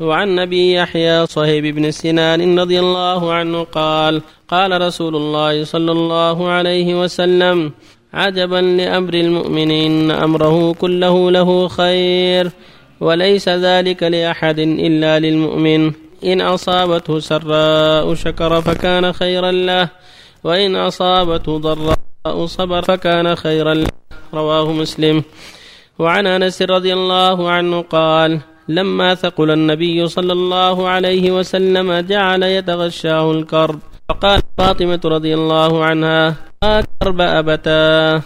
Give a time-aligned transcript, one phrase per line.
[0.00, 6.48] وعن أبي يحيى صهيب بن سنان رضي الله عنه قال قال رسول الله صلى الله
[6.48, 7.72] عليه وسلم
[8.14, 12.50] عجبا لأمر المؤمن ان أمره كله له خير
[13.00, 15.92] وليس ذلك لأحد إلا للمؤمن.
[16.24, 19.88] إن أصابته سراء شكر فكان خيرا له
[20.44, 23.90] وإن أصابته ضراء صبر فكان خيرا له.
[24.34, 25.22] رواه مسلم.
[25.98, 33.32] وعن أنس رضي الله عنه قال لما ثقل النبي صلى الله عليه وسلم جعل يتغشاه
[33.32, 33.78] الكرب.
[34.08, 38.22] فقال فاطمة رضي الله عنها ما كرب أبتاه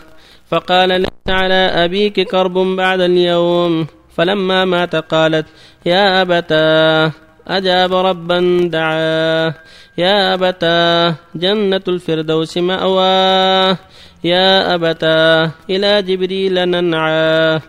[0.50, 3.86] فقال ليس على أبيك كرب بعد اليوم.
[4.16, 5.46] فلما مات قالت
[5.86, 7.12] يا أبتاه
[7.48, 9.54] أجاب ربا دعاه
[9.98, 13.78] يا أبتاه جنة الفردوس مأواه
[14.24, 17.62] يا أبتاه إلى جبريل ننعاه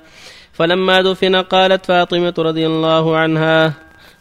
[0.53, 3.73] فلما دفن قالت فاطمة رضي الله عنها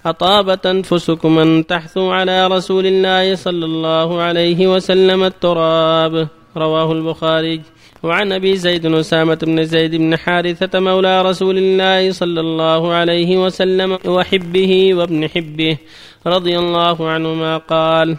[0.06, 6.28] أطابت أنفسكم أن تحثوا على رسول الله صلى الله عليه وسلم التراب.
[6.56, 7.60] رواه البخاري.
[8.02, 13.98] وعن أبي زيد أسامة بن زيد بن حارثة مولى رسول الله صلى الله عليه وسلم
[14.06, 15.76] وحبه وابن حبه
[16.26, 18.16] رضي الله عنهما قال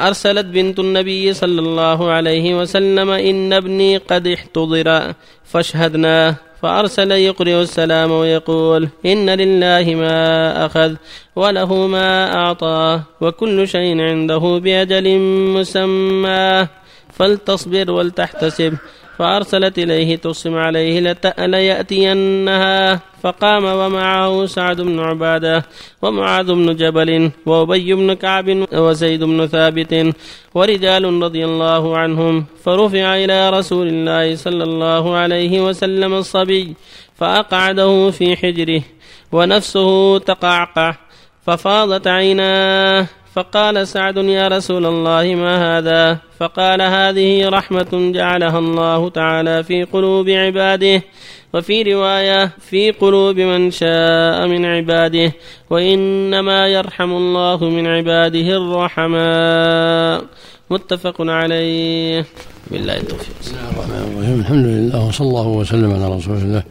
[0.00, 6.36] أرسلت بنت النبي صلى الله عليه وسلم إن ابني قد احتضر فاشهدناه
[6.66, 10.94] فأرسل يقرئ السلام ويقول إن لله ما أخذ
[11.36, 15.18] وله ما أعطاه وكل شيء عنده بأجل
[15.54, 16.66] مسمى.
[17.18, 18.74] فلتصبر ولتحتسب
[19.18, 23.00] فأرسلت إليه تصم عليه ليأتينها.
[23.22, 25.64] فقام ومعه سعد بن عبادة
[26.02, 30.14] ومعاذ بن جبل وأبي بن كعب وزيد بن ثابت
[30.54, 32.44] ورجال رضي الله عنهم.
[32.64, 36.74] فرفع إلى رسول الله صلى الله عليه وسلم الصبي
[37.16, 38.82] فأقعده في حجره
[39.32, 40.94] ونفسه تقعقع
[41.46, 43.06] ففاضت عيناه.
[43.36, 50.28] فقال سعد يا رسول الله ما هذا؟ فقال هذه رحمة جعلها الله تعالى في قلوب
[50.28, 51.02] عباده
[51.54, 55.32] وفي رواية في قلوب من شاء من عباده
[55.70, 60.24] وإنما يرحم الله من عباده الرحماء.
[60.70, 62.24] متفق عليه.
[62.70, 63.34] بالله التوفيق.
[63.40, 64.40] بسم الله الرحمن الرحيم.
[64.40, 66.62] الحمد لله وصلى الله وسلم على رسول الله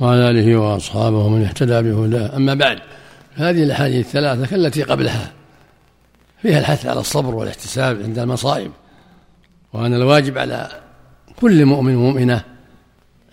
[0.00, 2.36] وعلى آله وأصحابه ومن اهتدى بهداه.
[2.36, 2.78] أما بعد
[3.34, 5.32] هذه الأحاديث الثلاثة كالتي قبلها.
[6.46, 8.70] فيها الحث على الصبر والاحتساب عند المصائب.
[9.72, 10.80] وأن الواجب على
[11.40, 12.44] كل مؤمن ومؤمنة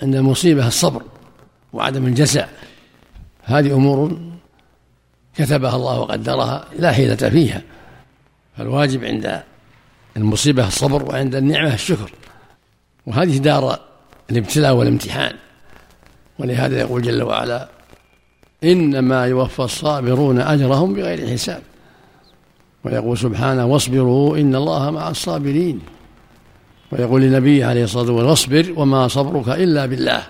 [0.01, 1.03] عند المصيبة الصبر
[1.73, 2.47] وعدم الجزع.
[3.43, 4.17] هذه أمور
[5.35, 7.61] كتبها الله وقدرها لا حيلة فيها.
[8.57, 9.43] فالواجب عند
[10.17, 12.11] المصيبة الصبر وعند النعمة الشكر.
[13.05, 13.79] وهذه دار
[14.31, 15.35] الابتلاء والامتحان.
[16.39, 17.69] ولهذا يقول جل وعلا
[18.63, 21.61] إنما يوفى الصابرون أجرهم بغير حساب.
[22.83, 25.79] ويقول سبحانه واصبروا إن الله مع الصابرين.
[26.91, 30.23] ويقول لنبيه عليه الصلاة والسلام واصبر وما صبرك إلا بالله.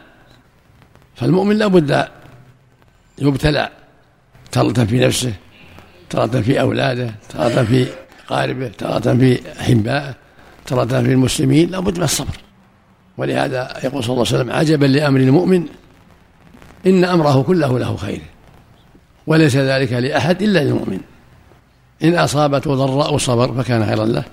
[1.16, 2.08] فالمؤمن لابد
[3.20, 3.70] يبتلى.
[4.52, 5.34] تارة في نفسه
[6.10, 7.88] تارة في أولاده تارة في
[8.26, 10.16] أقاربه تارة في أحبائه
[10.66, 12.38] تارة في المسلمين لابد من الصبر.
[13.18, 15.66] ولهذا يقول صلى الله عليه وسلم عجبا لأمر المؤمن
[16.86, 18.22] إن أمره كله له خير
[19.28, 21.00] وليس ذلك لأحد إلا للمؤمن.
[22.04, 24.24] إن أصابته ضراء صبر فكان خيرا له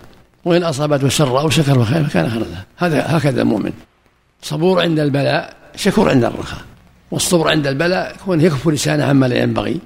[0.45, 2.65] وإن أصابته سراء شكر فكان خيرا له.
[2.77, 3.73] هذا هكذا المؤمن
[4.43, 6.61] صبور عند البلاء شكور عند الرخاء.
[7.11, 9.81] والصبر عند البلاء يكون يكف لسانه عما لا ينبغي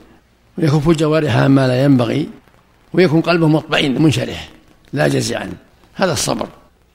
[0.58, 2.28] ويكف جوارحه عما لا ينبغي
[2.92, 4.48] ويكون قلبه مطمئن منشرح
[4.92, 5.52] لا جزعا
[5.94, 6.48] هذا الصبر.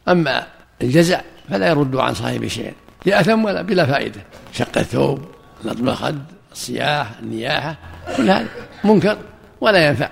[0.07, 0.43] أما
[0.81, 2.73] الجزع فلا يرد عن صاحبه شيئا.
[3.05, 4.21] يأثم ولا بلا فائدة.
[4.53, 5.19] شق الثوب
[5.65, 6.19] نطم الخد
[6.51, 7.77] الصياح النياحة
[8.17, 8.47] كل هذا
[8.83, 9.17] منكر
[9.61, 10.09] ولا ينفع.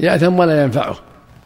[0.00, 0.96] يأثم ولا ينفعه.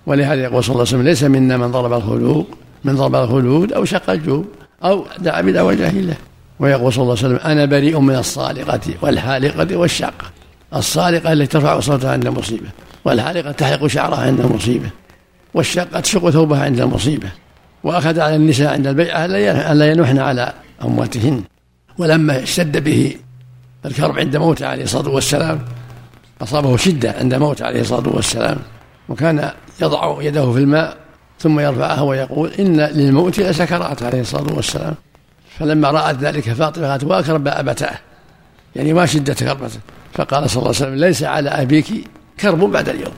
[0.06, 2.49] ولهذا يقول صلى الله عليه وسلم ليس منا من ضرب الخلوق
[2.84, 4.47] من ضرب الخلود أو شق الجوب
[4.84, 6.15] أو دعا بدعوى جاهلة
[6.60, 10.25] ويقول صلى الله عليه وسلم أنا بريء من الصالقة والحالقة والشاقة
[10.75, 12.69] الصالقة التي ترفع صوتها عند المصيبة
[13.04, 14.91] والحالقة تحلق شعرها عند المصيبة
[15.54, 17.28] والشاقة تشق ثوبها عند المصيبة
[17.84, 20.53] وأخذ على النساء عند البيعة ألا ينحن على
[20.84, 21.42] أمواتهن.
[21.98, 23.16] ولما اشتد به
[23.86, 25.60] الكرب عند موته عليه الصلاة والسلام
[26.42, 28.59] أصابه شدة عند موته عليه الصلاة والسلام
[29.09, 29.51] وكان
[29.81, 30.97] يضع يده في الماء
[31.39, 34.95] ثم يرفعها ويقول إن للموت لسكرات عليه الصلاة والسلام.
[35.59, 37.98] فلما رأت ذلك فاطمة قالت وأكرب أبتاه.
[38.77, 39.81] يعني ما شدة كربته
[40.13, 41.87] فقال صلى الله عليه وسلم ليس على أبيك
[42.41, 43.13] كرب بعد اليوم.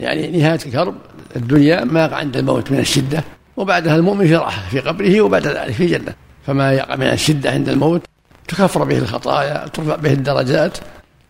[0.00, 0.94] يعني نهاية كرب
[1.36, 3.24] الدنيا ما عند الموت من الشدة
[3.56, 6.14] وبعدها المؤمن في راحة في قبره وبعد ذلك في جنة.
[6.46, 8.02] فما يقع من الشدة عند الموت
[8.48, 10.78] تكفر به الخطايا ترفع به الدرجات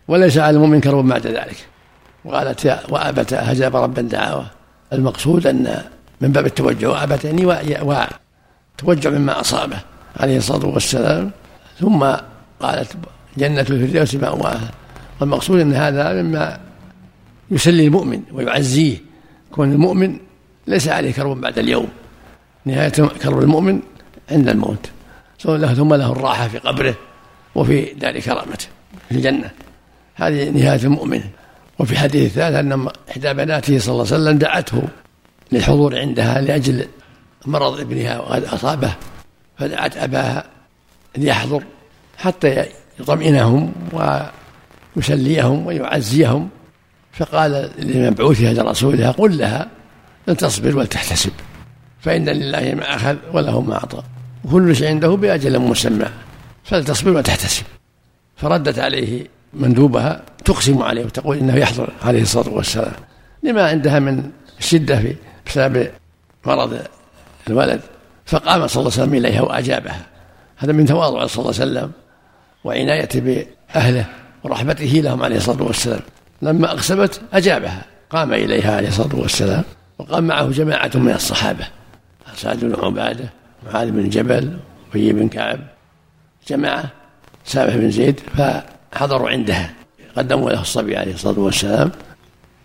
[0.08, 1.66] وليس على المؤمن كرب بعد ذلك.
[2.24, 4.46] وقالت يا وأبت هجاب ربا دعاوه
[4.92, 5.82] المقصود أن
[6.20, 9.78] من باب التوجع وأبت يعني وتوجع مما أصابه
[10.16, 11.30] عليه الصلاة والسلام.
[11.80, 12.06] ثم
[12.60, 12.96] قالت
[13.38, 14.70] جنة الفردوس مأواها
[15.20, 16.60] والمقصود أن هذا مما
[17.50, 18.98] يسلي المؤمن ويعزيه.
[19.52, 20.18] كون المؤمن
[20.66, 21.88] ليس عليه كرب بعد اليوم.
[22.64, 22.88] نهاية
[23.22, 23.80] كرب المؤمن
[24.30, 24.90] عند الموت.
[25.38, 26.94] ثم له الراحة في قبره
[27.54, 28.66] وفي دار كرامته
[29.08, 29.50] في الجنة.
[30.16, 31.20] هذه نهاية المؤمن.
[31.78, 34.82] وفي حديث ثالث أن إحدى بناته صلى الله عليه وسلم دعته
[35.52, 36.86] للحضور عندها لأجل
[37.46, 38.94] مرض ابنها وقد أصابه
[39.58, 40.44] فدعت أباها
[41.18, 41.62] أن يحضر
[42.18, 42.66] حتى
[43.00, 43.72] يطمئنهم
[44.96, 46.48] ويسليهم ويعزيهم.
[47.12, 49.68] فقال لمبعوثها لرسولها قل لها
[50.28, 51.32] أن تصبر ولتحتسب
[52.00, 54.02] فإن لله ما أخذ وله ما أعطى
[54.44, 56.06] وكل شيء عنده بأجل مسمى
[56.64, 57.64] فلتصبر وتحتسب
[58.36, 62.92] فردت عليه مندوبها تقسم عليه وتقول إنه يحضر عليه الصلاة والسلام.
[63.42, 65.16] لما عندها من الشده في
[65.46, 65.88] بسبب
[66.46, 66.78] مرض
[67.48, 67.80] الولد
[68.26, 70.06] فقام صلى الله عليه وسلم إليها وأجابها.
[70.56, 71.92] هذا من تواضع صلى الله عليه وسلم
[72.64, 73.20] وعنايته
[73.74, 74.06] بأهله
[74.44, 76.00] ورحمته لهم عليه الصلاة والسلام.
[76.42, 77.84] لما أقسمت أجابها.
[78.10, 79.64] قام إليها عليه الصلاة والسلام
[79.98, 81.66] وقام معه جماعة من الصحابة.
[82.36, 83.24] سعد بن عبادة
[83.66, 84.58] معاذ بن جبل
[84.88, 85.58] وابي بن كعب.
[86.48, 86.84] جماعة
[87.44, 88.20] سامح بن زيد
[88.96, 89.70] فحضروا عندها
[90.16, 91.92] قدموا له الصبي عليه الصلاة والسلام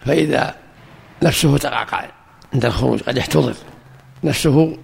[0.05, 0.55] فإذا
[1.23, 2.05] نفسه تقعقع
[2.53, 3.53] عند الخروج قد احتضر.
[4.23, 4.77] نفسه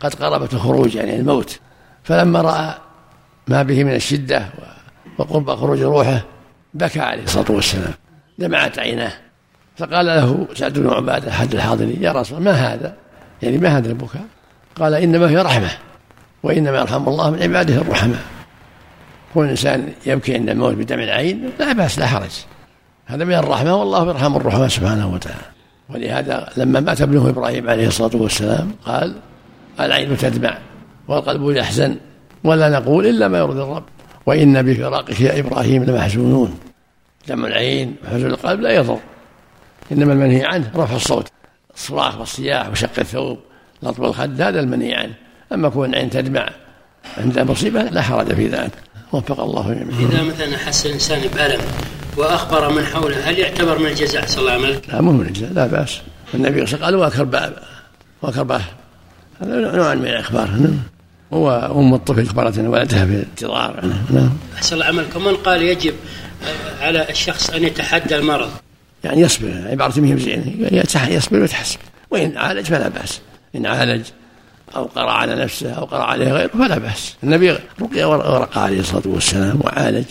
[0.00, 1.60] قد قربت الخروج يعني الموت.
[2.04, 2.74] فلما رأى
[3.48, 4.48] ما به من الشدة
[5.18, 6.24] وقرب خروج روحه
[6.74, 7.94] بكى عليه الصلاة والسلام.
[8.38, 9.12] دمعت عيناه.
[9.76, 12.94] فقال له سعد بن عبادة أحد الحاضرين يا رسول ما هذا؟
[13.42, 14.24] يعني ما هذا البكاء؟
[14.76, 15.70] قال إنما هي رحمة
[16.42, 18.31] وإنما يرحم الله من عباده الرحماء
[19.34, 22.30] كون الإنسان يبكي عند الموت بدمع العين لا بأس لا حرج.
[23.06, 25.46] هذا من الرحمة والله يرحم الرحماء سبحانه وتعالى.
[25.88, 29.14] ولهذا لما مات ابنه إبراهيم عليه الصلاة والسلام قال
[29.80, 30.58] العين تدمع
[31.08, 31.96] والقلب يحزن
[32.44, 33.84] ولا نقول إلا ما يرضي الرب.
[34.26, 36.58] وإن بفراقك يا إبراهيم لمحزونون.
[37.28, 38.98] دمع العين وحزن القلب لا يضر.
[39.92, 41.28] إنما المنهي عنه رفع الصوت.
[41.74, 43.38] الصراخ والصياح وشق الثوب
[43.82, 45.14] لطم الخد هذا المنهي عنه.
[45.52, 46.48] أما كون العين تدمع
[47.18, 48.72] عند مصيبة لا حرج في ذلك.
[49.12, 50.10] وفق الله جميعا.
[50.10, 51.60] إذا مثلا أحس الإنسان بألم
[52.16, 55.52] وأخبر من حوله هل يعتبر من الجزاء؟ صلى الله عليه وسلم؟ لا مو من الجزاء
[55.52, 56.00] لا بأس.
[56.34, 57.52] النبي صلى الله عليه وسلم قال
[58.22, 58.60] واكرباه
[59.40, 60.78] هذا نوع من الإخبار نعم.
[61.32, 64.30] هو أم الطفل اخبرت إن ولدها في انتظار نعم.
[64.54, 65.24] أحسن الله عملكم.
[65.24, 65.94] من قال يجب
[66.80, 68.50] على الشخص أن يتحدى المرض؟
[69.04, 70.70] يعني يصبر عبارة مهم زين
[71.08, 71.78] يصبر ويتحسب.
[72.10, 73.20] وإن عالج فلا بأس.
[73.56, 74.04] إن عالج
[74.76, 77.16] أو قرأ على نفسه أو قرأ عليه غيره فلا بأس.
[77.22, 77.50] النبي
[77.82, 80.04] رقي ورقى عليه الصلاة والسلام وعالج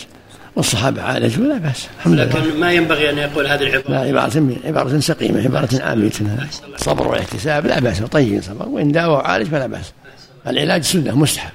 [0.56, 1.88] والصحابة عالجوا لا بأس.
[1.98, 2.24] الحمد لله.
[2.24, 6.46] لكن ما ينبغي أن يقول هذه العبارة؟ لا عبارة عبارة سقيمة عبارة عامة.
[6.76, 8.00] صبر والاحتساب لا بأس.
[8.02, 8.68] طيب صبر.
[8.68, 9.92] وإن داوى وعالج فلا بأس.
[10.46, 11.50] العلاج سنة مستحب.